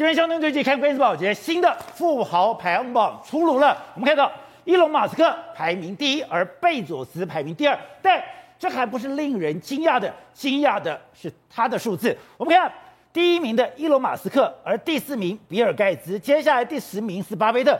[0.00, 3.76] 今天相对最近看关键报节，新的富豪排行榜出炉了。
[3.92, 4.32] 我们看到
[4.64, 7.78] 伊隆马斯克排名第一，而贝佐斯排名第二。
[8.00, 8.18] 但
[8.58, 12.16] 这还不是令人惊讶的，惊讶的是他的数字。
[12.38, 12.72] 我们看
[13.12, 17.78] 第一名的伊隆马斯克，而第四名比尔盖茨，接下来第十名是巴菲特。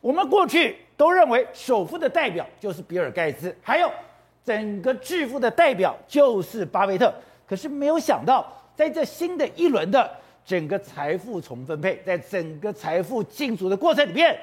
[0.00, 3.88] 我们过去都认为首富的代表就是比尔盖茨，还有
[4.44, 7.14] 整个致富的代表就是巴菲特。
[7.46, 8.44] 可是没有想到，
[8.74, 10.10] 在这新的一轮的
[10.50, 14.36] 整个财富重分配，在整个财富竞逐的过程里面，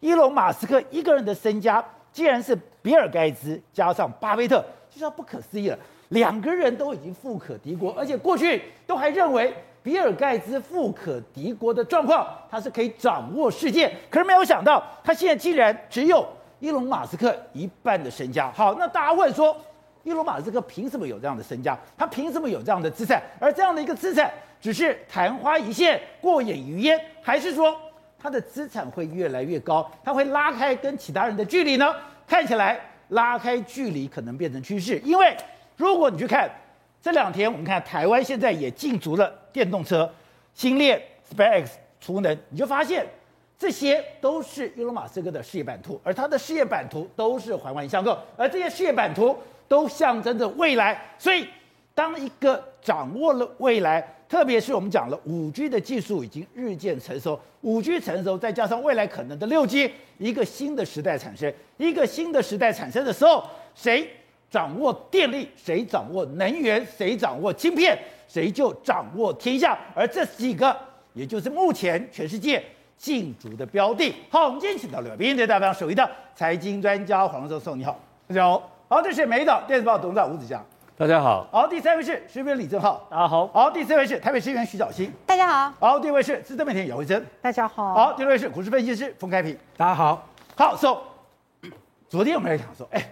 [0.00, 5.78] 伊隆马斯克一个人的身家竟然是比尔盖茨加上巴菲特，就叫不可思议了。
[6.08, 9.52] 两个人都已经富可敌国，而且过去都还认为
[9.82, 13.94] 比尔盖茨富可敌国的状况，他是可以掌握世界。
[14.08, 16.26] 可是没有想到，他现在竟然只有
[16.58, 18.50] 伊隆马斯克一半的身家。
[18.52, 19.54] 好，那大家问说。
[20.06, 21.74] 伊隆马斯克凭什么有这样的身家？
[21.96, 23.22] 他凭什么有这样的资产？
[23.40, 24.30] 而这样的一个资产
[24.64, 27.78] 只是昙花一现、过眼云烟，还是说
[28.18, 29.86] 他的资产会越来越高？
[30.02, 31.94] 他会拉开跟其他人的距离呢？
[32.26, 35.36] 看起来拉开距离可能变成趋势，因为
[35.76, 36.50] 如果你去看
[37.02, 40.10] 这两天，我们看台湾现在也进足了电动车，
[40.54, 40.98] 星链、
[41.36, 41.66] SpaceX、
[42.00, 43.06] 储能，你就发现
[43.58, 49.36] 这些都是伊隆马斯克的事业版图，而他的事业版图都是环环相扣，而这些事业版图。
[49.66, 51.48] 都象征着未来，所以
[51.94, 63.44] 当一个掌握了未来，特别是我们讲了五 G 的技术已经日渐成熟，五 G 成熟，再加上未来可能的六 G，一个新的时代产生，一个新的时代产生的时候，
[63.76, 64.08] 谁
[64.50, 69.78] 掌握电力，谁掌握能源，谁掌握晶片，谁就掌握天下。
[69.94, 70.76] 而这几个，
[71.12, 72.60] 也就是目前全世界
[72.98, 74.12] 竞逐的标的。
[74.28, 78.70] 好，我们今天请到了编辑代表首席的财经专家黄教授，你好，大家好。
[78.88, 80.60] 好，这是美岛电子报董事长吴子嘉，
[80.96, 81.44] 大家好。
[81.50, 83.48] 好，第三位是时评李正浩，大家好。
[83.48, 85.74] 好，第四位是台北市议员徐小新，大家好。
[85.80, 87.92] 好，第五位是资深媒体姚惠珍，大家好。
[87.92, 90.24] 好，第六位是股市分析师冯开平，大家好。
[90.54, 90.98] 好，so,
[92.08, 93.04] 昨天我们来讲说，哎，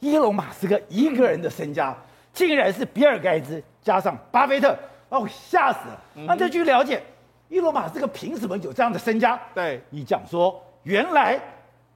[0.00, 1.96] 伊隆马斯克一个人的身家
[2.34, 4.76] 竟然是比尔盖茨加上巴菲特，
[5.08, 6.02] 把我吓死了。
[6.26, 7.02] 那这据了解，
[7.48, 9.40] 伊隆马斯克凭什么有这样的身家？
[9.54, 11.40] 对，你讲说，原来。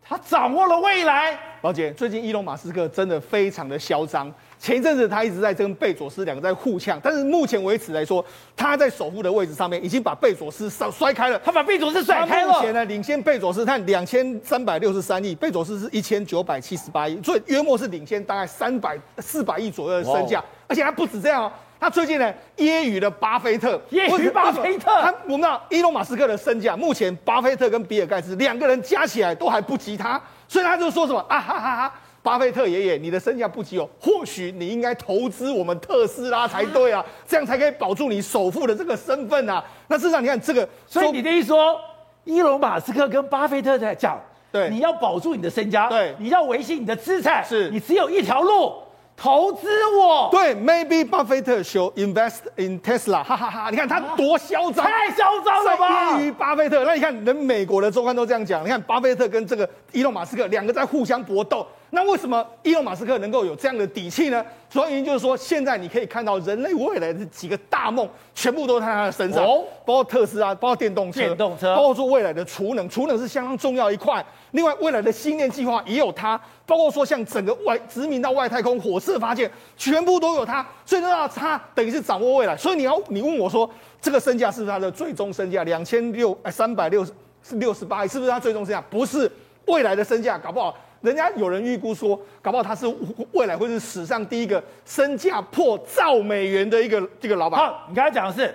[0.08, 4.32] 他掌握了未来，宝姐，最近伊隆马斯克真的非常的嚣张。
[4.59, 8.25] 前一阵子他一直在跟贝佐斯两个在互呛，但是目前为止来说，
[8.56, 11.39] 他在首富的位置上面已经把贝佐斯摔摔开了。
[11.44, 12.53] 他把贝佐斯甩开了。
[12.53, 20.43] 目前呢，领先贝佐斯看两千三百六十三亿，贝佐斯是一千九百七十八亿，所以约莫是领先大概三百四百亿左右的身价。
[20.67, 21.53] 而且他不止这样哦。
[21.78, 24.91] 他最近呢，揶揄了巴菲特，揶揄巴菲特。
[25.03, 30.19] 他我们知道，伊隆马斯克的身价，目前巴菲特跟比尔盖茨两个人加起来都还不及他，
[30.49, 31.94] 所以他就说什么啊哈哈哈，
[32.26, 39.64] 巴菲特爷爷，你的身价不及哦，或许你应该投资我们特斯拉才对啊，这样才可以保住你首富的这个身份啊。
[39.87, 41.78] 那事实上，你看这个，所以你的意思说，
[42.25, 44.20] 伊隆马斯克跟巴菲特在讲，
[44.50, 48.72] 对，你要保住你的身家，对，你要维系你的资产，是你只有一条路。
[49.19, 49.66] 投资
[49.98, 53.70] 我，对，maybe 巴菲特 should invest in Tesla，哈哈哈！
[53.70, 56.19] 你看他多嚣张，太嚣张了吧？
[56.19, 58.62] 揶揄巴菲特，那你看，连美国的周刊都这样讲。
[58.62, 61.66] 你看，巴菲特跟这个伊隆马斯克两个在互相搏斗。
[61.96, 64.44] 那为什么伊隆马斯克能够有这样的底气呢？
[64.68, 74.22] 主要原因就是说，现在你可以看到人类未来的几个大梦，全部都在他的身上，哦、包括特斯拉，包括电动车，电动车，包括说未来的储能，储能是相当重要一块。
[74.50, 80.66] 另外，未来的星链计划也有它，包括说像整个外殖民到外太空、火射发现，全部都有它。
[80.84, 82.54] 所以呢，他等于是掌握未来。
[82.54, 83.66] 所以你要你问我说，
[84.02, 85.64] 这个身价是不是他的最终身价？
[85.64, 87.12] 两千六哎三百六十
[87.52, 88.84] 六十八亿，是不是他最终身价？
[88.90, 89.32] 不是，
[89.64, 90.76] 未来的身价搞不好。
[91.00, 92.86] 人家有人预估说，搞不好他是
[93.32, 97.60] 未来会是史上第一个身价破兆美元的一个这个老板。
[97.60, 98.54] 好，你刚才讲的是，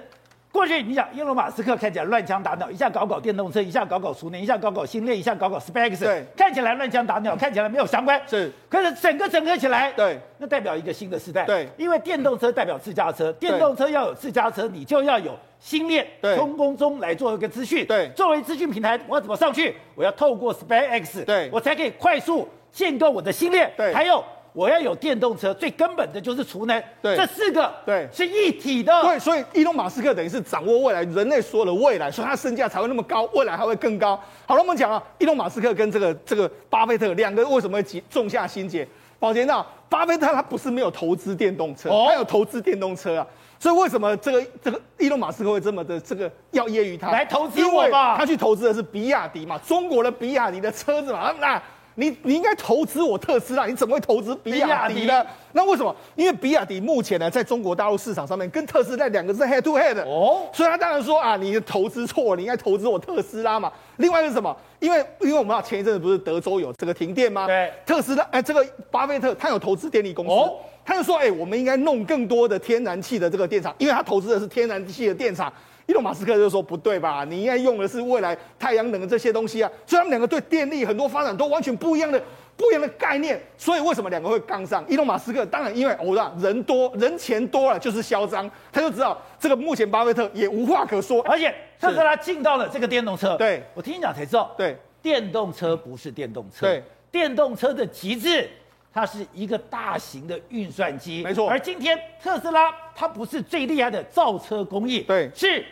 [0.52, 15.38] 过去你想伊隆马斯克看起来乱枪打鸟，一下搞搞电动车，一下搞搞储能，一下搞搞新链，一下搞搞 SpaceX，对，看起来乱枪打鸟，看起来没有相关，是，可是整个整合起来，对，那代表一个新的时代，对，因为电动车代表自驾车，电动车要有自驾车，你就要有。
[15.62, 16.04] 新链
[16.36, 19.76] 从空中来做一个资讯，对，作为资讯平台，我要怎么上去？
[19.94, 34.20] 我要透过 SpaceX，对，我才可以快速建构我的新链，对，还有我要有电动车，最根本的就是储能，对，这四个对是一体的，对，所以伊隆马斯克等于是掌握未来人类所有的未来，所以他身价才会那么高，未来还会更高。
[34.46, 38.88] 好了，我们讲啊，伊隆马斯克跟这个这个巴菲特两个为什么会种下心结？
[39.20, 43.28] 宝杰那巴菲特他不是没有投资电动车，哦、他有投资电动车啊。
[43.60, 47.12] 所以为什么这个这个伊隆马斯克会这么的这个要揶揄他？
[47.12, 48.18] 来投资我吧。
[48.18, 51.32] 他去投资的是比亚迪嘛，中国的比亚迪的车子嘛。
[51.40, 51.62] 那
[51.96, 55.26] 你你应该投资我特斯拉，你怎么会投资比亚迪呢？
[55.52, 55.94] 那为什么？
[56.16, 63.72] 因为比亚迪目前呢，在中国大陆市场上面跟特斯拉两个是 head to head 哦，所以他当然说啊，你投资错了，你应该投资我特斯拉嘛。
[63.98, 64.56] 另外是什么？
[64.80, 67.46] 因为因为我们知道前一阵子不是德州有这个停电吗？
[67.46, 70.56] 对，特斯拉哎，这个巴菲特他有投资电力公司，哦、
[70.86, 75.52] 他就说哎，我们应该弄更多的天然气的这个电厂，因为他投资的是天然气的电厂。
[75.92, 77.26] 伊隆马斯克就说不对吧？
[77.28, 82.22] 你应该用的是未来太阳能的这些东西啊，所以他们两个对电力很多发展都完全不一样的
[82.56, 83.38] 不一样的概念。
[83.58, 84.86] 所以为什么两个会杠上？
[84.88, 93.36] 伊隆马斯克当然因为我知道人多人钱多了就是嚣张，他就知道这个目前巴菲特也无话可说，而且特斯拉进到了这个电动车。
[93.36, 98.50] 对，我听你讲才知道，对，电动车不是电动车，对，电动车的极致，
[98.94, 101.50] 它是一个大型的运算机，没错。
[101.50, 105.66] 而今天特斯拉它不是最厉害的造车工艺，对，是。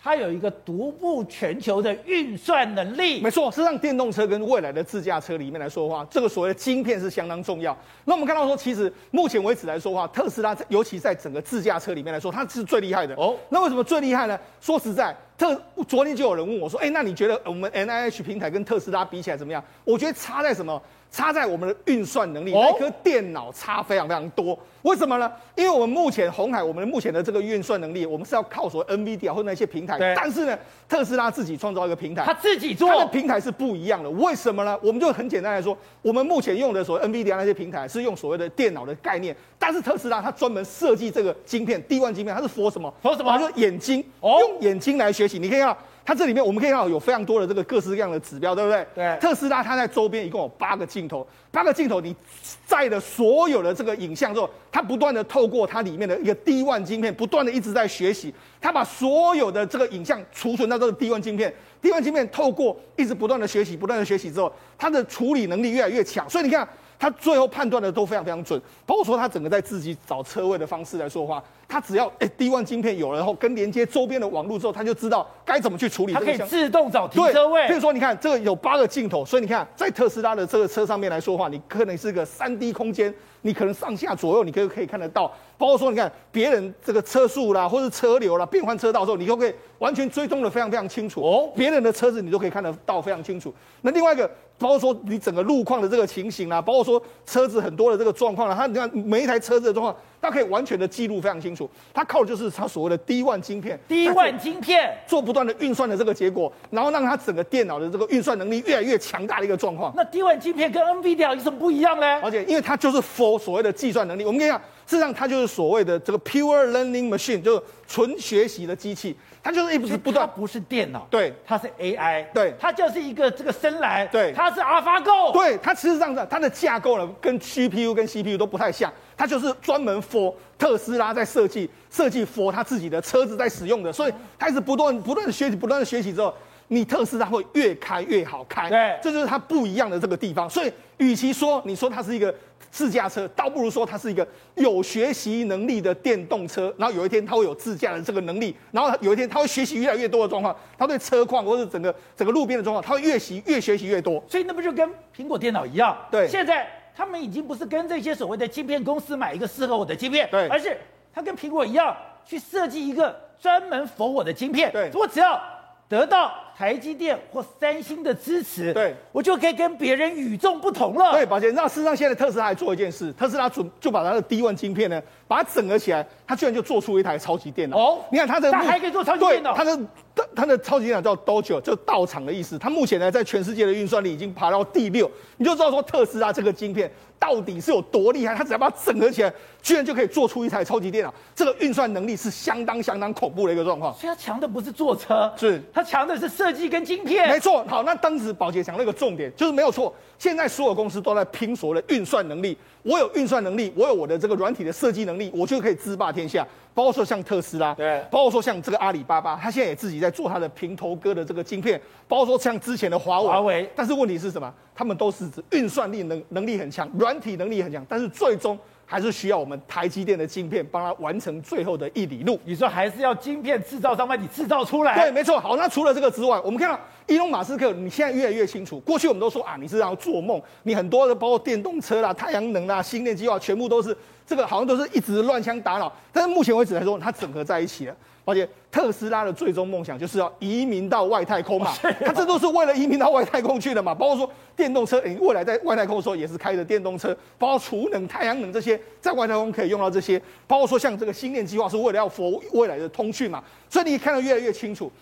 [0.00, 3.50] 它有一个独步全球的运算能力，没错。
[3.50, 7.76] 是让，电动车跟未来的自驾车里面来说的话，这个所谓的晶片是相当重要。
[8.04, 13.36] 那我们看到说，其实目前为止来说的话，特斯拉尤其在整个自驾车里面来说，它是最厉害的哦。
[13.48, 14.38] 那为什么最厉害呢？
[14.60, 19.62] 说实在，特昨天就有人问我说，哎，那你觉得我们 NIH 平台跟特斯拉比起来怎么样？
[19.82, 20.80] 我觉得差在什么？
[21.10, 24.58] 差在我们的运算能力，那颗电脑差非常非常多。
[24.82, 25.30] 为什么呢？
[25.56, 29.98] 因为我们目前红海，我们目前的这个运算能力，我们是要靠所谓 NVIDIA 或那些平台。
[30.14, 30.56] 但是呢，
[30.88, 34.08] 特斯拉自己创造一个平台，他自己做，它的平台是不一样的。
[34.10, 34.78] 为什么呢？
[34.82, 43.36] 我们就很简单来说，我们目前用的所谓 NVIDIA 那些平台是用所谓的电脑的概念，但是特斯拉它专门设计这个晶片，D1 晶片，它是 for 什么？for 什么？
[43.36, 45.38] 它是眼睛，用眼睛来学习。
[45.38, 45.76] 你可以看到。
[46.08, 48.86] 它这里面我们可以看到有非常多的这个各式各样的指标，对不对？
[48.94, 49.18] 对。
[49.20, 52.16] 特斯拉它在周边一共有八个镜头，八个镜头你
[52.64, 61.52] 载的所有的这个影像之后，它不断的透过它里面的一个 D1 晶片，不断的一直在学习，它把所有的这个影像储存到这个 D1 晶片
[61.82, 66.66] ，D1 晶片透过一直不断的学习，不断的学习之后，它的处理能力越来越强，所以你看。
[67.00, 76.14] 他最后判断的都非常非常准，包括说他整个在自己找车位的方式来说的话，他只要哎 D1 晶片有了，然后跟连接周边的网络之后，它就知道该怎么去处理。
[76.14, 77.68] 它可以自动找停车位。
[77.68, 85.32] 比如说，你看这个有八个镜头，所以你看在特斯拉的这个车上面来说的话，你可能是个三 D 空间，你可能上下左右你可以可以看得到。
[85.56, 91.50] 包括说，你看别人这个车速啦，或是车流啦，变换车道的时候，你都可以完全追踪的非常非常清楚哦。
[91.56, 93.52] 别人的车子你都可以看得到非常清楚。
[93.82, 94.30] 那另外一个。
[94.60, 101.70] 包括说你整个路况的这个情形啦，包括说车子很多的这个状况啦，它你看每一台车子的状况，它可以完全的记录非常清楚。
[101.94, 109.92] 它靠的就是它所谓的 D1 晶片，D1 晶片做不断的运算的这个结果，然后让它整个电脑的这个运算能力越来越强大的一个状况。
[109.94, 112.20] 那 D1 晶片跟 NVIDIA 有什么不一样呢？
[112.20, 113.00] 而且因为它就是
[113.36, 119.16] 所谓的计算能力，我们跟你讲，事实上它就是所谓的这个 pure learning machine，就是纯学习的机器。
[119.40, 136.34] 它就是一直不断，它不是电脑，对，它是 AI，对，它就是一个这个深蓝，对，它是 AlphaGo，对，它其实上它的架构呢，跟 GPU 跟 CPU 都不太像，它就是专门 for 特斯拉在设计，设计 for 它自己的车子在使用的，所以它一直不断不断的学习，不断的学习之后，
[136.66, 142.34] 你特斯拉会越开越好开，对，这就是它不一样的这个地方，所以与其说你说它是一个。
[142.70, 154.22] 自驾车倒不如说它是一个有学习能力的电动车，然后有一天它会有自驾的这个能力，然后有一天它会学习越来越多的状况，它对车况或者整个整个路边的状况，它会越习越学习越多。
[154.28, 155.96] 所以那不就跟苹果电脑一样？
[156.10, 160.76] 对，现在他们已经不是跟这些所谓的芯片公司买一个适合我的芯片，对，而是
[161.12, 165.40] 它跟苹果一样去设计一个专门 for 我的芯片，对，我只要。
[165.88, 171.12] 得到台积电或三星的支持，对，我就可以跟别人与众不同了。
[171.12, 177.78] 对，宝杰，那事实上现在特斯拉还做一件事，特斯拉准就把它的 D1 晶片呢，把它整合起来，它居然就做出一台超级电脑。
[177.78, 179.54] 哦，你看它的，它还可以做超级电脑。
[179.54, 179.78] 它的
[180.16, 182.58] 它它的超级电脑叫 Dojo，就道场的意思。
[182.58, 186.90] 它目前呢，在全世界的运算力已经爬到第六，你就知道说特斯拉这个晶片。
[187.18, 188.34] 到底是有多厉害？
[188.34, 191.12] 他只要把它整合起来，居然就可以做出一台超级电脑。
[191.34, 193.92] 这个运算能力是相当相当恐怖的一个状况。
[193.94, 197.28] 所以他强的不是坐车，是他强的是设计跟晶片。
[197.28, 197.64] 没错。
[197.68, 199.94] 好，那当时宝洁讲了一个重点，就是没有错。
[200.18, 202.56] 现在所有公司都在拼所谓的运算能力。
[202.88, 206.46] 我有运算能力，我有我的这个软体的设计能力，我就可以制霸天下。
[206.72, 211.78] 包括说像特斯拉，对，包括说像这个阿里巴巴，他现在也自己在做他的平头哥的这个晶片。
[212.06, 214.50] 包括说像之前的华为，华为，但是问题是什么？
[214.74, 218.58] 他们都是指运算力能能力很强，软体能力很强，但是最终。
[218.90, 222.40] 还是需要我们台积电的晶片帮他完成最后的一里路。
[222.46, 224.98] 你说还是要晶片制造商帮你制造出来？
[224.98, 225.38] 对，没错。
[225.38, 228.80] 好，那除了这个之外，我们看到伊隆马斯克，你现在越来越清楚。
[228.80, 233.94] 过去我们都说啊，你是要做梦，你很多的包括电动车啦、太阳能啦、新电计划，全部都是
[234.26, 235.92] 这个好像都是一直乱枪打鸟。
[236.10, 237.94] 但是目前为止来说，它整合在一起了。
[238.28, 241.72] 而且特斯拉的最终梦想就是要移民到外太空嘛，
[242.04, 243.94] 他这都是为了移民到外太空去的嘛。
[243.94, 250.20] 包括说电动车，你未来在外太空的时候也是开着电动车，包括储能、太阳能这些，在外太空可以用到这些。
[250.46, 254.92] 包括说像这个星链计划是为了要服务未来的通讯嘛，所以你看得越来越清楚。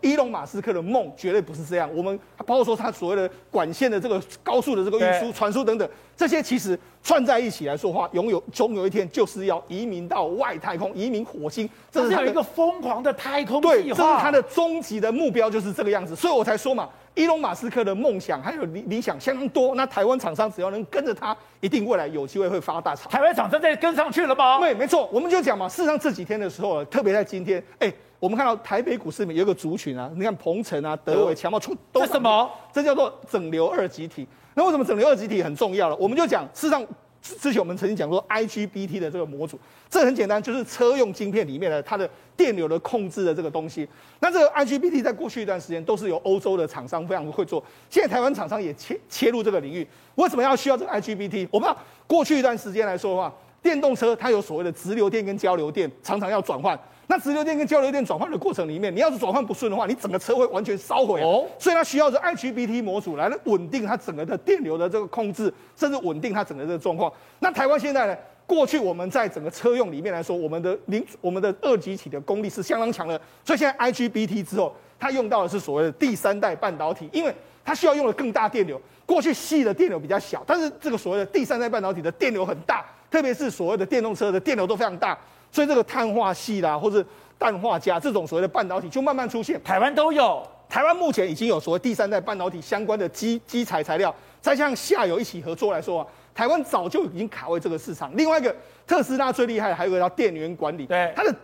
[0.00, 1.88] 伊隆马斯克的梦绝对不是这样。
[1.94, 11.68] 我们包括说他所谓的管线的这个高速的这个运输、传输等等，这些其实串在一起来说话，拥有终有一天就是要移民到外太空，移民火星。
[11.90, 13.74] 这是有一个疯狂的太空计划。
[13.74, 16.14] 对，这是他的终极的目标，就是这个样子。
[16.16, 19.74] 所以我才说嘛，伊隆马斯克的梦想还有理理想相当多。
[19.74, 23.08] 那台湾厂商只要能跟着他，一定未来有机会会发大财。
[23.08, 24.58] 台湾厂商在跟上去了吗？
[24.58, 25.08] 对，没错。
[25.12, 27.92] 我们就讲嘛，事实上这几天的时候，特别在今天，哎。
[28.20, 32.50] 我们看到台北股市里面有一个族群啊，你看鹏程啊、德伟、强茂出都什么？
[32.72, 34.26] 这叫做整流二极体。
[34.54, 35.94] 那为什么整流二极体很重要了？
[35.96, 36.84] 我们就讲，事实上
[37.22, 39.56] 之前我们曾经讲过 IGBT 的这个模组，
[39.88, 43.88] 这很简单，就是车用晶片里面的它的电流的控制的这个东西。
[44.18, 49.86] 那这个 IGBT 在过去一段时间都是由欧洲的厂商非常会做，现在台湾厂商也切切入这个领域。
[50.16, 51.46] 为什么要需要这个 IGBT？
[51.52, 51.72] 我们
[52.08, 53.32] 过去一段时间来说的话，
[53.62, 56.76] 电动车它有所谓的直流电跟交流电，常常要转换。
[57.08, 61.46] 那直流电跟交流电转换的过程里面，你要是转换不顺的话，你整个车会完全烧毁哦。
[61.58, 67.12] 所以它需要是 IGBT 模组来稳定它整个的电流的这个控制，甚至稳定它整个这个状况。
[67.40, 68.16] 那台湾现在呢？
[68.46, 73.20] 过去我们在整个车用里面来说，我们的零我们的二极体的功力是相当强的。
[73.44, 78.80] 所以现在 IGBT 之后，它用到的是所谓的第三代半导体，因为它需要用的更大电流。
[79.04, 85.18] 过去细的电流比较小，但是这个所谓的第三代半导体的电流很大，特别是所谓的电动车的电流都非常大。
[85.50, 87.04] 所以这个碳化系啦，或者
[87.38, 90.46] 氮化镓这种所谓的半导体就慢慢出现，台湾都有。
[90.68, 98.14] 台湾目前已经有所谓第三代半导体相关的基基材材料，再加上下游一起合作来说啊，台湾早就已经卡位这个市场。
[98.14, 98.54] 另外一个
[98.86, 101.34] 特斯拉最厉害的还有一个叫电源管理，对它的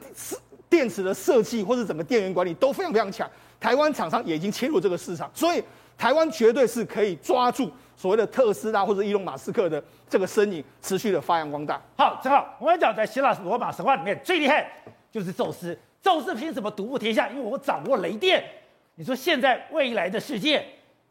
[0.68, 3.26] 电池的设计或者整个电源管理都非常非常强。
[3.58, 5.64] 台湾厂商也已经切入这个市场，所以
[5.96, 11.80] 台湾绝对是可以抓住所谓的特斯拉或者伊隆马斯克的这个身影，持续的发扬光大。
[11.96, 14.70] 好，正好我们讲在希腊罗马神话里面最厉害
[15.10, 15.78] 就是宙斯。
[16.02, 17.28] 宙斯凭什么独步天下？
[17.28, 18.44] 因为我掌握雷电。
[18.96, 20.64] 你说现在未来的世界，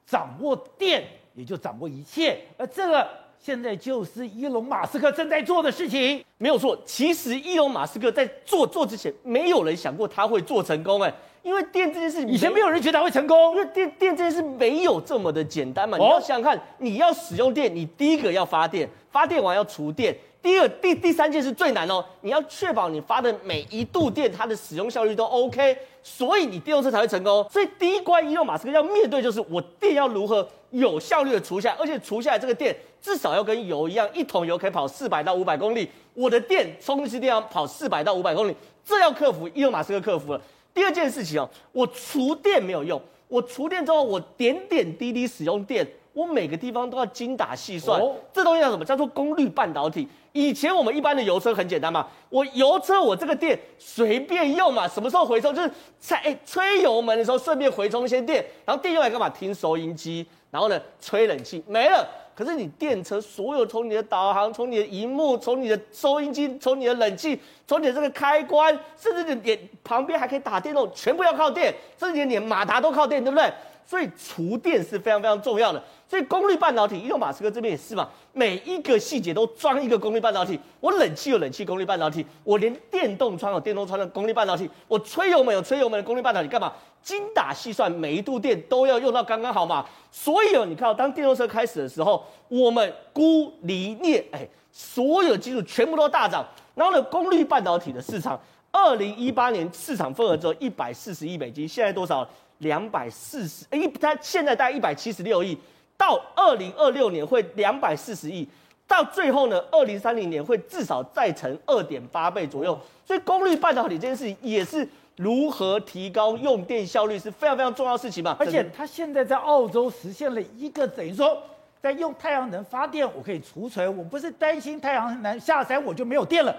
[0.05, 3.09] 掌握电也就掌握一切，而这个
[3.43, 6.81] 现在就是伊隆马斯克正在做的事情，没有错。
[6.85, 15.97] 其实伊隆马斯克在做做之前，没有人想过他会做成功，哎，因为电这件事以前没有人觉得他会成功，因为电电这件事没有这么的简单嘛。
[15.97, 20.15] 你要想想看，你要使用电，你第一个要发电，发电完要储电。
[20.43, 27.47] 第二、第第三件事最难哦，你要确保你发的每一度电，它的使用效率都 OK，所以你电动车才会成功。
[27.49, 40.41] 所以第一关，伊隆马斯克要面对就是我电要如何有效率的储下，而且储下来这个电至少要跟油一样，一桶油可以跑四百到五百公里，我的电充气电要跑四百到五百公里，这要克服，伊隆马斯克克服了。
[40.73, 45.87] 第二件事情哦，我储电没有用，我除电之后我点点滴滴使用电。
[46.13, 48.85] 我每个地方都要精打细算，哦、这东西叫什么？
[48.85, 50.07] 叫做功率半导体。
[50.31, 59.27] 以前我们一般的油车很简单嘛，我油车我这个电随便用嘛，什么时候回充就是在哎吹油门的时候顺便回充一些电，然后电用来干嘛？
[59.27, 62.07] 听收音机，然后呢吹冷气没了。
[62.35, 73.51] 可是你电车所有从你的导航、从你的荧幕、从你的收音机、从你的冷气、从你的这个开关，甚至你连旁边还可以打电动，全部要靠电，甚至连连马达都靠电，对不对？
[73.85, 75.81] 所以储电是非常非常重要的。
[76.07, 80.59] 所以功率半导体，伊隆马斯克这边也是嘛，每一个细节都装一个功率半导体。
[80.79, 86.71] 我冷气有冷气功率半导体，我连电动窗有电动窗的功率半导体，我吹油门有吹油门的功率半导体，干嘛？
[87.01, 89.85] 精打细算，每一度电都要用到刚刚好嘛。
[90.11, 96.45] 所以哦，你看到当电动车开始的时候，我们鈷、锂、镍，哎，所有技术全部都大涨。
[96.75, 98.39] 然后呢，功率半导体的市场，
[98.71, 102.27] 二零一八年市场份额只有一百四十亿美金，现在多少？
[102.59, 105.57] 两百四十，一，它现在大概一百七十六亿，
[105.97, 108.47] 到二零二六年会两百四十亿，
[108.87, 112.79] 到最后呢，二零三零年会至少再乘二点八倍左右。
[113.05, 118.35] 所以功率半导体这件事情也是如何提高用电效率是非常非常重要的事情嘛。
[118.39, 121.37] 而且它现在在澳洲实现了一个等于说，
[121.81, 126.55] 在用太阳能发电，我可以储存，我不是担心太阳能下山我就没有电了。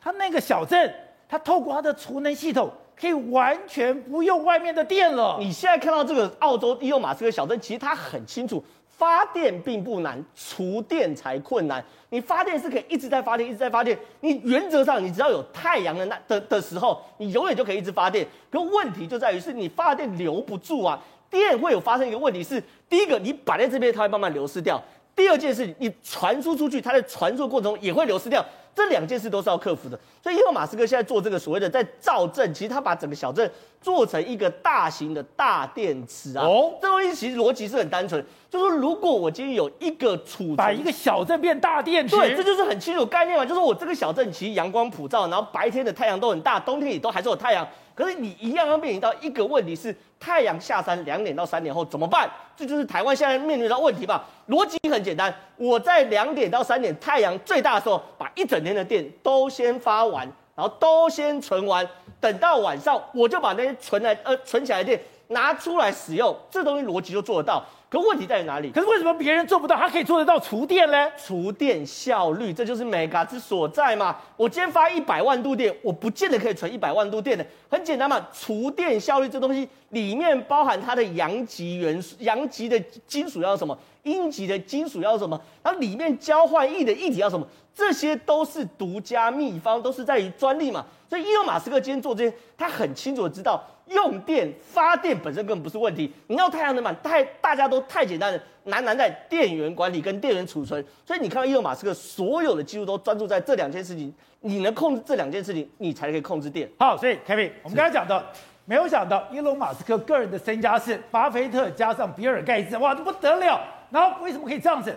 [0.00, 0.94] 它那个小镇，
[1.28, 2.70] 它透过它的储能系统。
[2.98, 5.36] 可以完全不用外面的电了。
[5.38, 11.84] 你现在看到这个澳洲伊隆马斯克小镇，其实他很清楚，发电并不难，储电才困难。
[12.08, 13.98] 你发电是可以一直在发电，一直在发电。
[14.20, 18.26] 你原则上，你只要有太阳的那的的时候，你永远就可以一直发电。
[18.50, 20.98] 可问题就在于是你发电留不住啊，
[21.28, 24.80] 电会有发生一个问题是，第一个你摆在这边，它会慢慢流失掉；
[25.14, 28.42] 第二件事，你传输出去，它在传输过程中也会流失掉。
[28.76, 29.98] 这两件事都是要克服的。
[30.22, 36.44] 所以，伊隆马斯克现在做这个所谓的在造镇，其实他把整个小镇做成一个大型的大电池啊。
[36.44, 43.44] 哦，这东西其实逻辑是很单纯，就是说如果我今天有一个储，把一个小镇变大电池，对，这就是很清楚概念嘛。
[43.44, 47.66] 就是我这个小镇其实阳光普照，然后白天的太阳都很大，冬天也都还是有太阳。
[47.94, 52.30] 可是你一样要面临到一个问题是，太阳下山两点到三点后怎么办？
[52.54, 54.22] 这就是台湾现在面临到问题吧。
[54.48, 61.88] 逻辑很简单，我在两点到三点太阳最大的时候，把一整天的电都先发完，然后都先存完，
[62.20, 67.64] 等到晚上我就把那些存来呃存起来的电拿出来使用，这东西逻辑就做得到。
[67.88, 68.70] 可问题在于哪里？
[68.72, 71.08] 可是为什么别人做不到，他可以做得到储电呢？
[71.16, 74.16] 储电效率，这就是 Mega 之所在嘛。
[74.36, 77.46] 我今天发一百万度电，我不见得可以存一百万度电的。
[77.70, 90.84] 很简单嘛，储电效率这东西里面包含它的阳极元素，阳极的金属要什么，阴极的金属要什么，它里面交换液的液体要什么，这些都是独家秘方，都是在于专利嘛。
[91.08, 93.62] 所以伊隆马斯克今天做这些，他很清楚的知道。
[93.86, 100.84] 用电发电本身根本不是问题，你要太阳能板太大家都太简单了，难难在电源管理跟电源储存。
[101.04, 106.68] 所以你看到伊隆马斯克所有的技术都专注在这两件事情，你能控制这两件事情，你才可以控制电。
[106.78, 108.22] 好，所以 Kevin，我们刚才讲到，
[108.64, 113.60] 没有想到伊隆马斯克个人的身家是巴菲特加上比尔盖茨，哇，这不得了。
[113.90, 114.96] 然后为什么可以这样子？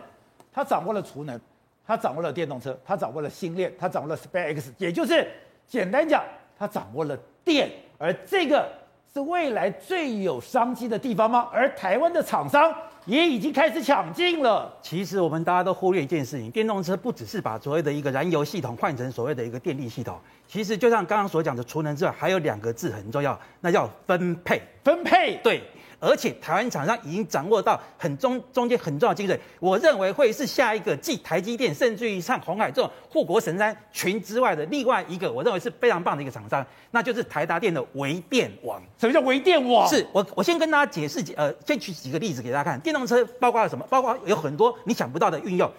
[0.52, 1.40] 他掌握了储能，
[1.86, 5.28] 他掌握了电动车，他掌握了星链，他掌握了 SpaceX，也就是
[5.68, 6.24] 简单讲，
[6.58, 7.16] 他掌握了
[7.46, 7.70] 电，
[8.00, 8.68] 而这个。
[9.12, 11.50] 是未来最有商机的地方吗？
[11.52, 12.72] 而台湾的厂商
[13.08, 14.72] 也已经开始抢进了。
[14.84, 20.16] 其实我们大家都忽略一件事情：电动车不只是把所谓的一个燃油系统换成所谓的一个电力系统。
[20.48, 24.62] 其实就像刚刚所讲的除能之外，还有两个字很重要，那叫分配。
[24.84, 25.64] 分配，对。
[26.00, 38.82] 而且台湾厂商已经掌握到很中中间很重要的精髓，我认为会是下一个继台积电，甚至于像红海这种护国神山群之外的另外一个，我认为是非常棒的一个厂商，那就是台达电的微电网。
[38.98, 39.88] 什么叫微电网？
[39.88, 42.80] 是我我先跟大家解释，呃，先举几个例子给大家看。
[42.80, 43.86] 电动车包括了什么？
[43.90, 45.70] 包括有很多你想不到的运用。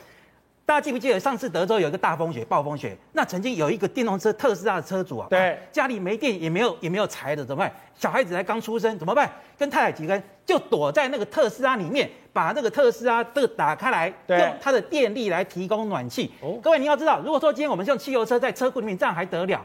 [0.70, 2.96] 大家记不记得上次德州有一个大风雪、暴风雪？
[3.12, 7.72] 那曾经有一个电动车特斯拉的车主啊，对，家里没电也没有也没有柴的怎么办？
[7.98, 9.28] 小孩子才刚出生怎么办？
[9.58, 16.30] 跟太太几个人就躲在那个特斯拉里面，把那个特斯拉这个打开来，用它的电力来提供暖气。
[16.40, 19.60] 哦，各位你要知道，如果说今天我们用汽油车在车库里面，这样还得了？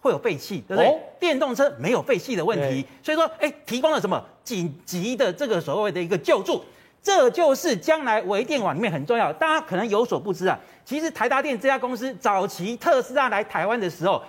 [0.00, 0.86] 会有废气，对不对？
[0.90, 6.64] 哦，电动车没有废气的问题，所以说，哎，提供了什么紧急的这个所谓的一个救助。
[7.04, 10.58] 这就是将来微电网里面很重要，大家可能有所不知啊。
[10.86, 14.22] 其实台达电这家公司早期特斯拉来台湾的时候，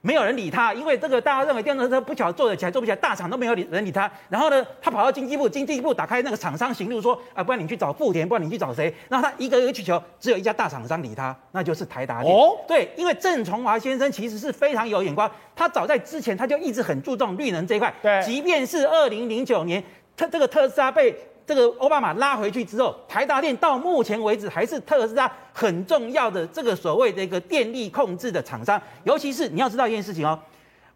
[0.00, 4.10] 没有人理他，因为这个大家认为电动车不巧做得起来，做不起来，大厂都没有人理他。
[4.30, 8.92] 然后呢，他跑到经济部，经济部打开那个厂商行录，说啊，不然你去找富田，不然你去找谁？
[9.10, 12.34] 然后他一个一个去求，只有一家大厂商理他，那就是台达电。
[12.34, 17.92] 哦，对，因为郑崇华先生其实是非常有眼光，他早在之前他就一直很注重绿能这一块。
[18.00, 19.84] 对，即便是二零零九年，
[20.16, 21.14] 特这个特斯拉被。
[21.46, 28.80] 这个奥巴马拉回去之后，台达电到目前为止还是特斯拉很重要的这个所谓的一个电力控制的厂商。
[29.04, 30.38] 尤其是你要知道一件事情哦，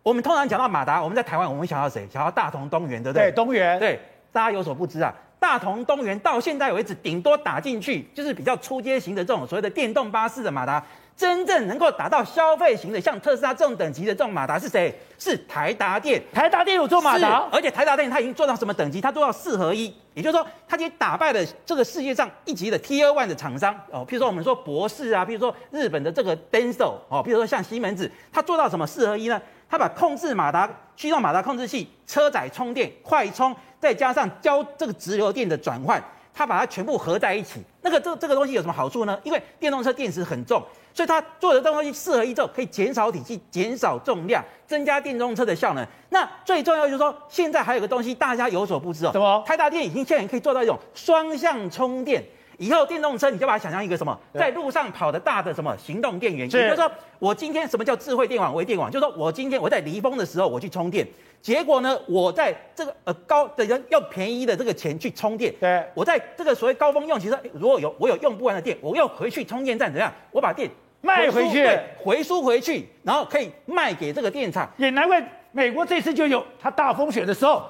[0.02, 2.06] 我们通常讲到马达，我们在台湾我们想到谁？
[2.12, 3.30] 想到大同、东元，对不对？
[3.30, 3.78] 对，东元。
[3.78, 4.00] 对，
[4.32, 10.82] 大家有所不知啊，大同、东元到现在为止，顶多打进去就是比较初阶型的这种所谓的电动巴士的马达。
[11.16, 14.94] 真正能够达到消费型的，像特斯拉这种等级的这种马达是谁？
[15.18, 16.22] 是台达电。
[16.31, 19.00] 台达电有做马达，而且台达电它已经做到什么等级？
[19.00, 24.05] 它做到四合一，也就是说，它已经打败了这个世界上一级的 Tier One 的厂商哦。
[24.07, 29.40] 譬如说我们说博世啊，譬如说日本的这个 Denso 哦，譬如说像西门子，它做到什么四合一呢？
[29.68, 36.00] 它把控制马达、驱动马达控制器、车载充电、快充，再加上交这个直流电的转换，
[36.37, 37.62] 它把它全部合在一起。
[37.81, 39.18] 那个这这个东西有什么好处呢？
[39.25, 40.62] 因为电动车电池很重。
[40.92, 45.87] 所以它做的这东西四合一之后，可以减少体积、减少重量，增加电动车的效能。
[46.11, 49.12] 那最重要就是说，现在还有个东西大家有所不知哦。
[49.12, 49.42] 什么？
[49.46, 52.22] 台达电已经现在可以做到一种双向充电。
[52.58, 56.46] 以后电动车你就把它想象一个什么，在路上跑的大的什么行动电源。
[56.46, 58.90] 也就是说，我今天什么叫智慧电网、微电网？
[58.90, 61.06] 就是说我今天我在离峰的时候我去充电，
[61.40, 65.54] 结果呢，我在这个呃高的人要便宜的这个钱去充电。
[65.60, 70.12] 对，我在这个所谓高峰用，其实如果有我有用不完的电，我又回去充电站怎样？
[70.30, 70.70] 我把电。
[71.02, 71.64] 卖回去，
[72.02, 74.68] 回输回去，然后可以卖给这个电厂。
[74.76, 77.64] 也难怪美国这次就有，它大风雪的时候，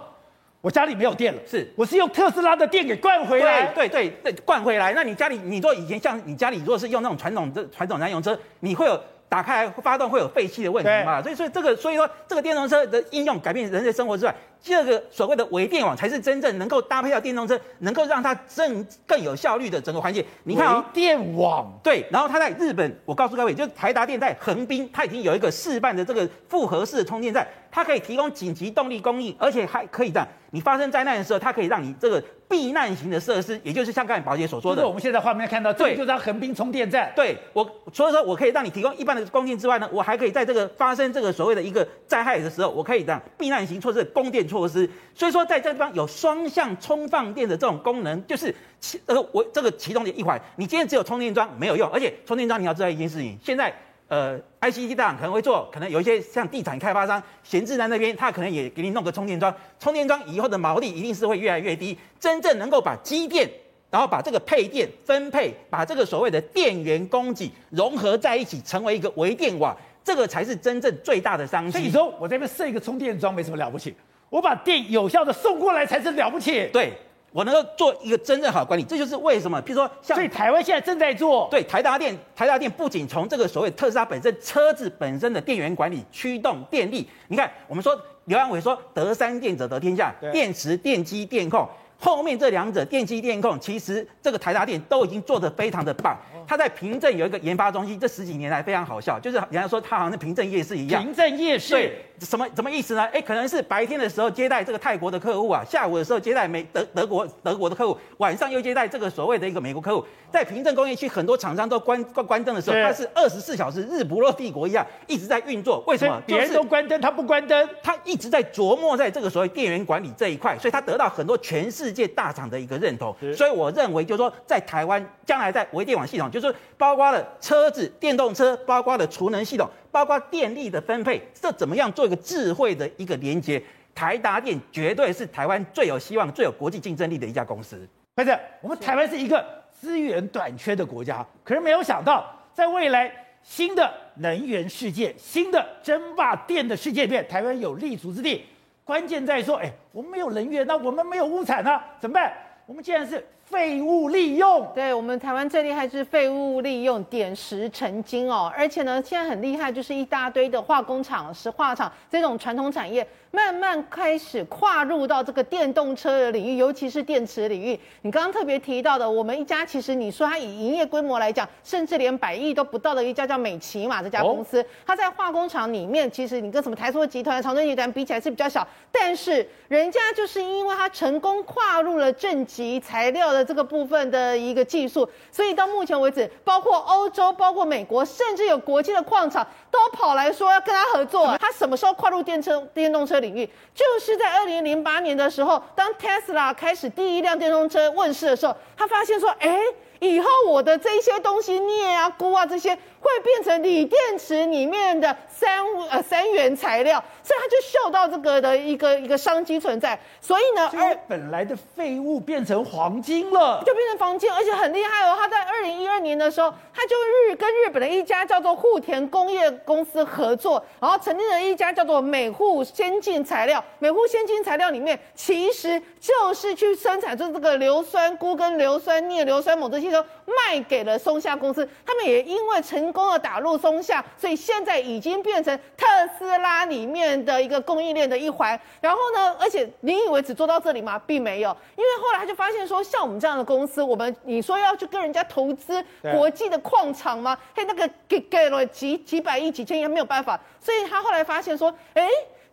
[0.66, 3.66] 我家里没有电了，是，我是用特斯拉的电给灌回来。
[3.66, 4.92] 对对对，灌回来。
[4.94, 11.22] 那你家里，你说以前像你家里如果是用那种传统的传统燃油车，你会有打开来发动会有废气的问题嘛？
[11.22, 14.34] 所以所以这个所以说这个电动车的应用改变人类生活之外，
[14.66, 20.24] 这个所谓的微电网才是真正能够搭配到电动车，能够让它更更有效率的整个环节。
[20.42, 37.12] 你看、哦，微电网对，然后它在日本，我告诉各位，就是台达电在横滨，它已经有一个示范的这个复合式的充电站，它可以提供紧急动力供应，而且还可以让你发生灾难的时候，它可以让你这个避难型的设施，也就是像刚才宝姐所说的，就是我们现在画面看到，对，就是它横滨充电站。
[37.14, 44.88] 对我除了说我可以让你提供一般的供电之外呢，我还可以在这个发生这个所谓的一个灾害的时候，我可以让避难型措施、供电措施。
[45.14, 50.40] 所以说，在这地方有双向充放电的这种功能，就是启呃我这个启动的一环。
[50.56, 53.72] 你今天只有充电桩没有用，而且充电桩你要知道一件事情，现在
[54.08, 59.54] 呃 ICT 大厂可能会做，可能有一些像地产开发商闲置在那边，他可能也给你弄个充电桩。
[59.78, 63.50] 充电桩以后的毛利一定是会越来越低，真正能够把机电，
[63.90, 71.72] 然后把这个配电分配，把这个所谓的电源供给融合在一起，成为一个微电网，这个才是真正最大的商机。
[71.72, 73.94] 所以说我这边设一个充电桩没什么了不起。
[74.28, 76.68] 我把电有效的送过来才是了不起。
[76.72, 76.92] 对，
[77.32, 79.60] 我能够做一个真正好的管理，这就是为什么。
[79.62, 81.48] 譬如说，像所以台湾现在正在做。
[81.50, 96.16] 对，台达电，台达电不仅从这个所谓特斯拉本身车子本身的电源管理、驱动电力，你看，我们说刘安伟说得三电者得天下，电池、电机、电控，后面这两者电机电控，其实这个台达电都已经做得非常的棒。
[96.46, 101.02] 他在平镇有一个研发中心，这十几年来非常好笑，就是人家说他好像是平镇夜市一样。
[101.02, 101.72] 平镇夜市。
[101.72, 102.02] 对。
[102.18, 103.04] 什么什么意思呢？
[103.12, 110.02] 哎，可能是白天的时候接待这个泰国的客户啊，下午的时候接待美德德国德国的客户，晚上又接待这个所谓的一个美国客户。
[110.32, 115.84] 在平镇工业区，很多厂商都关关关灯的时候，它是二十四小时日不落帝国一样一直在运作。
[115.86, 116.18] 为什么？
[116.26, 123.14] 别人都关灯，他不关灯，他一直在琢磨在这个所谓电源管理这一块，所以他得到很多全世界大厂的一个认同。
[123.32, 129.68] 所以我认为，就是说在台湾将来在微电网系统，就是说包括了车子、电动车，包括了储能系统。
[129.92, 133.62] 包括电力的分配，这怎么样做一个智慧的一个连接？
[133.94, 137.88] 台达电绝对是台湾最有希望、最有国际竞争力的一家公司。
[138.14, 143.10] 不是，我们台湾是一个资源短缺的国家，可是没有想到，在未来
[143.42, 148.44] 新的能源世界、新的争霸电的世界里面，台湾有立足之地。
[148.86, 152.32] 关键在说，哎，我们没有能源，那我们没有物产呢，怎么办？
[152.66, 153.26] 我们既然是。
[153.46, 158.52] 废物利用，对，我们台湾最厉害就是废物利用，点石成金哦。
[158.56, 167.78] 而且呢，现在很厉害，就是一大堆的化工厂、石化厂这种传统产业，慢慢开始跨入到这个电动车的领域，尤其是电池领域。
[168.00, 191.36] 你刚刚特别提到的，我们一家其实你说它以营业规模来讲，甚至连百亿都不到的一家叫美琪嘛这家公司，它在化工厂里面，其实你跟什么台塑集团、长春集团比起来是比较小，但是人家就是因为它成功跨入了正极材料的这个部分的一个技术，所以到目前为止，包括欧洲、包括美国，甚至有国际的矿场都跑来说要跟他合作。
[191.38, 193.48] 他什么时候跨入电车、电动车领领域？
[193.74, 199.58] 就是在二零零八年的时候，当 Tesla 开始第一辆电动车问世的时候，他发现说，哎，
[200.00, 207.02] 以后我的这些东西，镍啊、钴啊这些，会变成锂电池里面的三呃三元材料。
[207.22, 215.16] 所以他就嗅到这个的一个一个商机存在，所以呢，而本来的废物变成黄金了，就变成黄金，而且很厉害哦。
[215.18, 216.94] 他在二零一二年的时候，他就
[217.28, 223.62] 日跟日本的一家叫做户田工业公司合作，然后成立了一家叫做美户先进材料。
[223.80, 231.68] 美户先进材料里面其实就是去生产出这个硫酸钴跟硫酸镍、硫酸锰这些，都卖给了松下公司。
[231.84, 235.86] 他们也因为成功的打入松下，所以现在已经变成特
[236.18, 237.16] 斯拉里面。
[237.26, 241.00] 的一个供应链的一环，然后呢，而且你以为只做到这里吗？
[241.06, 247.36] 并没有，因为后来他就发现说，像我们这样的公司，我们你说要去跟人家投资国际的矿场吗？
[247.54, 252.08] 嘿，那个给给了几几百亿、几千亿没有办法，所以他后来发现说，哎，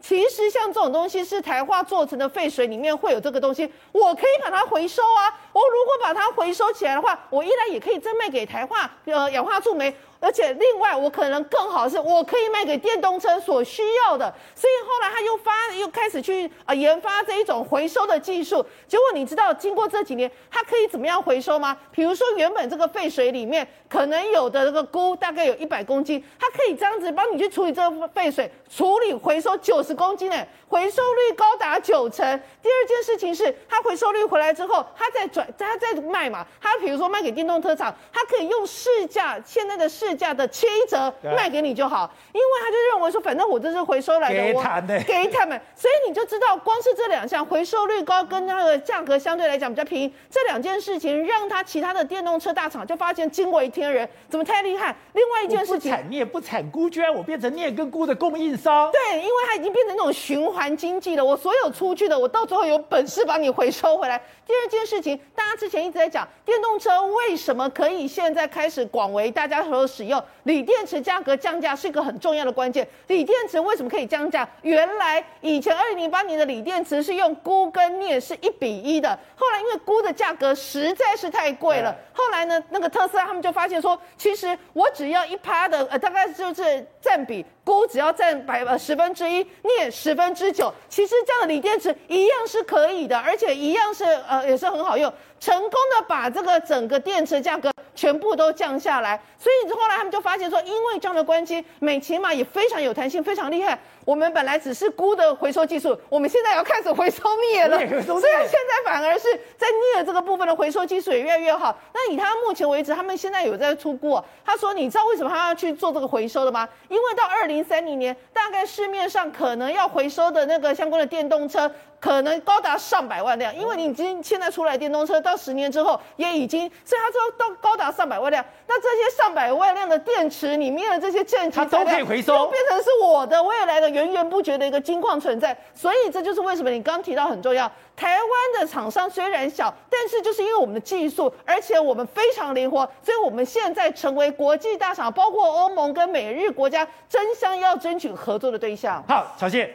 [0.06, 5.32] 其实像这种东西是台化做成的废水里面会有这个东西，我可以把它回收啊。
[5.54, 9.96] 我如果把它回收起来的话，我依然也可以再卖给台化呃氧化触媒。
[10.24, 14.34] 而且另外，我可能更好是，我可以卖给电动车所需要的。
[14.56, 18.66] 所以后来他又发，又开始去啊研发这一种回收的技术。
[18.88, 21.78] 结果你知道，经过这几年，它可以怎么样回收吗？
[21.92, 32.26] 比如说，原本这个废水里面可能有的这个钴大概有一百公斤，它可以这样子帮你去处理这个废水，处理回收九十公斤诶，回收率高达九成。
[32.64, 36.44] 第二件事情是，它回收率回来之后，它再转，它再卖嘛。
[36.60, 40.16] 它比如说卖给电动车厂，它可以用市价现在的市。
[40.16, 44.64] 价的七折卖给你就好，因为他就认为说，反正我这是回收来的，我
[45.06, 54.96] 给他们，所以你就知道，光是这两项回收率高跟那个价格相对来讲比较便宜，这两件事情让他其他的电动车大厂就发现惊为天人，怎么太厉害？
[55.14, 58.92] 另外一件事情，产镍不产钴，居然我变成镍跟钴的供应商。
[58.92, 64.22] 对，因为它已经变成那种循环经济的，我所有出去的，我到最后有本事把你回收回来。
[64.46, 72.88] 第二件事情，大家之前一直在讲电动车为什么可以现在开始广为大家所使用，锂电池价格降价是一个很重要的关键。
[73.08, 74.48] 锂电池为什么可以降价？
[74.62, 87.46] 原来以前二零零八年的锂电池是用钴跟镍是一比一的，后来因为钴的价格实在是太贵了，后来呢，那个特斯拉他们就发现说，其实我只要一趴的呃，大概就是占比。
[87.64, 95.12] 钴只要占百呃十分之一，镍十分之九，其实这样的锂电池一样是可以的，而且一样是呃也是很好用，
[95.44, 99.20] 成功的把这个整个电池价格全部都降下来。
[99.38, 103.78] 所以后来他们就发现说，因为这样的关系，美骑马也非常有弹性，非常厉害。
[104.06, 111.78] 我们本来只是估的回收技术，我们现在要开始回收镍 了，所以现在反而是在镍这个部分的回收技术也越来越好。
[111.94, 116.68] 那以他目前为止，他们现在有在出鈷，他说你知道为什么他要去做这个回收的吗？
[116.90, 117.54] 因为到二零。
[117.54, 123.56] 零三零年，大概市面上可能要回收的那个相关的电动车，可能高达上百万辆。
[123.56, 128.44] 因为你已经现在出来电动车，到十年之后也已经，所以它说到高达上百万辆。
[128.68, 135.56] 那这些上百万辆的电池里面的这些正极，它都可以回收，就变成是我的未来的源源不绝的一个金矿存在。
[135.74, 137.72] 所以这就是为什么你刚刚提到很重要。
[137.96, 149.04] 台湾的厂商虽然小，但是就是因为我们的技术，而且我们非常灵活，所以我们现在成为国际大厂，包括欧盟跟美日国家争相要争取合作的对象。
[149.08, 149.72] 好，小谢，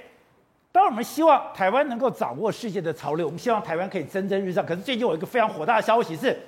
[0.71, 4.65] 当然我们希望台湾能够掌握世界的潮流，我们希望台湾可以蒸蒸日上。
[4.65, 6.39] 可是最近有一个非常火大的消息是，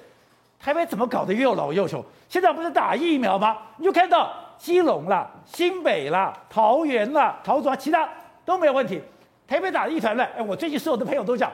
[0.59, 2.05] 台湾怎么搞得又老又穷？
[2.29, 3.57] 现在不是打疫苗吗？
[3.79, 8.09] 你就看到基隆啦、新北啦、桃园啦、桃园，其他
[8.45, 9.03] 都没有问题。
[9.49, 11.51] 台北打了一团乱，哎，我最近所有的朋友都讲，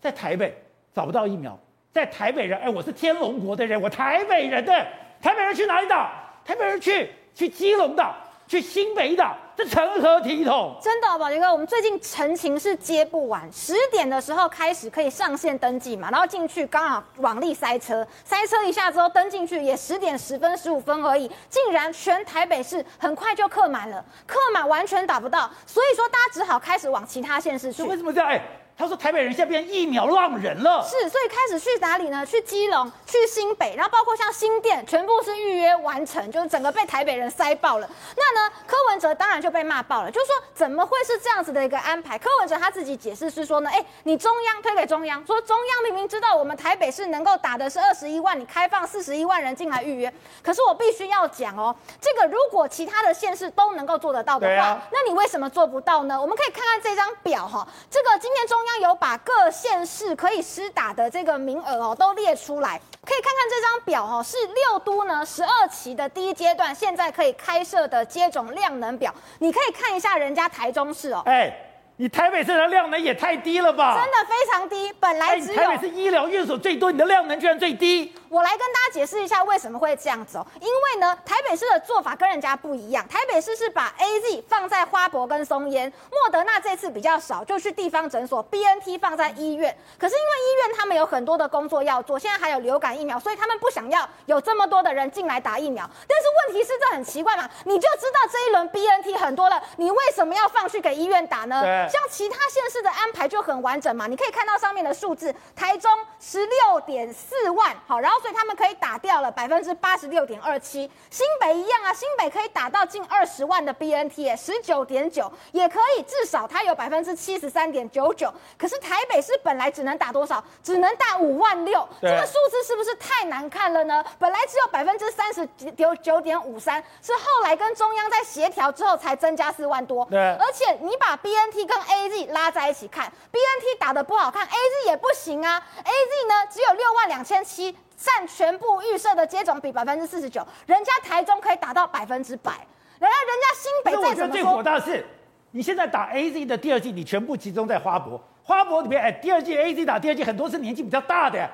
[0.00, 0.56] 在台北
[0.92, 1.56] 找不到疫苗，
[1.92, 4.72] 在台北人，哎，我是天龙国的人，我台北人的，
[5.20, 6.10] 台北人去哪里打？
[6.44, 8.16] 台北人去去基隆打，
[8.48, 9.36] 去新北打。
[9.56, 10.76] 这成何体统？
[10.82, 27.82] 真的，宝杰哥，我们最近陈情是接不完，十点的时候开始可以上线登记嘛，然后进去刚好网力塞车，塞车一下之后登进去也十点十分十五分而已，竟然全台北市很快就客满了，客满完全打不到，所以说大家只好开始往其他县市去。
[27.82, 28.28] 为什么这样？
[28.28, 28.42] 哎。
[28.78, 32.26] 他说：“台北人现在变成疫苗浪人了，是，所以开始去哪里呢？
[32.26, 37.88] 去基隆，去新北，然后包括像新店，全部是预约完成，就是整个被台北人塞爆了。
[38.14, 42.18] 那呢，柯文哲当然就被骂爆了，就是说怎么会是这样子的一个安排？
[42.18, 50.12] 柯文哲他自己解释是说呢，哎，你中央推给中央，说中央明明知道我们台北市能够打的是二十一万，你开放四十一万人进来预约，
[50.42, 56.20] 可是我必须要讲哦，这个如果其他的县市都能够做得到的话，啊、那你为什么做不到呢？
[56.20, 58.65] 我们可以看看这张表哈，这个今天中。
[58.66, 71.62] 将有把各县市可以施打的这个名额哦都列出来，可以看看这张表哦，是六都呢十二期的第一阶段现在可以开设的接种量能表，你可以看一下人家台中市哦，哎。
[71.98, 73.98] 你台北市的量能也太低了吧？
[73.98, 78.12] 真的非常低，本来只有、台北是医疗院所最多，你的量能居然最低。
[78.28, 89.76] 我来跟大家解释一下为什么会这样走哦，因为呢，台北市的做法跟人家不一样，台北市是把 AZ 放在花博跟松烟，莫德纳这次比较少，就去地方诊所，BNT 放在医院。
[89.98, 95.88] 可是因为医院他们有很多的工作要做，现在还有流感疫苗，所以他们不想要有这么多的人进来打疫苗。
[96.06, 101.62] 但是问题是这很奇怪嘛，你就知道这一轮 BNT 很多了，你为什么要放去给医院打呢？
[101.88, 120.42] 像其他县市的安排就很完整嘛，你可以看到上面的数字，台中十六点四万，好，然后所以他们可以打掉了百分之八十六点二七，新北一样啊，新北可以打到近二十万的 BNT，十九点九，也可以至少它有百分之七十三点九九，可是台北市本来只能打多少？
[120.62, 124.04] 只能打五万六，这个数字是不是太难看了呢？
[124.18, 135.62] 本来只有百分之三十九九点五三，是后来跟中央在协调之后才增加四万多，对，而且你把 BNT 跟 AZ 拉在一起看，B N T 打的不好看，A Z 也不行啊。
[135.78, 142.52] A Z 呢只有六万两千七，占全部预设的接种比百分之四十九，人家台中可以打到百分之百，
[142.98, 144.42] 然后人家新北再怎么说？
[144.42, 145.04] 最火大的是，
[145.50, 151.48] 你现在打 A Z 的第二季，你全部集中在花博，花博里面，哎，第二季 A Z 打第二季，很多是年纪比较大的，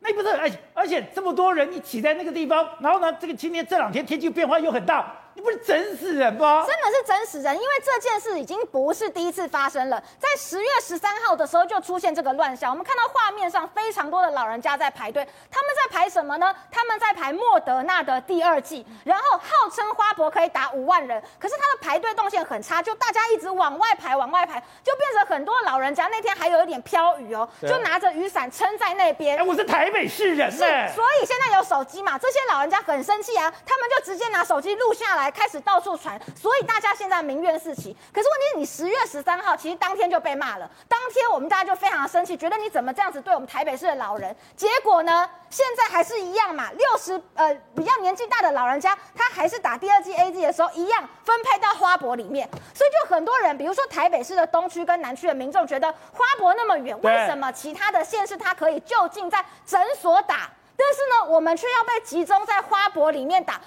[0.00, 0.28] 那不是？
[0.36, 5.12] 而且而且这么多人，一起在那个地方，然后呢，这个今天这两天天气变化又很大。
[5.36, 6.64] 你不是整死人吗？
[6.66, 10.02] 真的是整死人，因为这件事已经不是第一次发生了。
[10.18, 16.54] 在十月十三号的时候就出现这个乱象，我们看到画面上非常多的老人家在排队，他们在排什么呢？
[16.70, 29.38] 他们在排莫德纳的第二季，然后号称花博可以打五万人，可是他的排队动线很差，就大家一直往外排，往外排，就变成很多老人家那天还有一点飘雨哦，就拿着雨伞撑在那边。
[29.38, 37.96] 哎，我是台北市人呢，所以现在有手机嘛，这些老人家很生气啊，他们就直接拿手机录下来，开始到处传，所以大家现在民怨四起。
[38.12, 44.34] 可是问题是，你十月十三号其实当天就被骂了，当天我们大家就非常的生气，觉得你怎么这样子对我们台北市的老人？
[44.56, 60.50] 结果呢，现在还是一样嘛，六十呃比较年纪大的老人家，他还是打第二剂 AZ 的时候一样分配到花博里面，所以就很多人，比如说台北市的东区跟南区的民众觉得花博那么远，为什么其他的县市他可以就近在诊所打？
[60.76, 63.60] 但是呢，我们却要被集中在花博里面打。